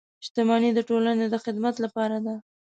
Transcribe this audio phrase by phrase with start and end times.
[0.25, 2.35] •شتمني د ټولنې د خدمت لپاره ده.